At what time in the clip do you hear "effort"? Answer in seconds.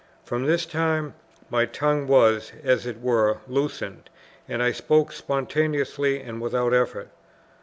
6.73-7.09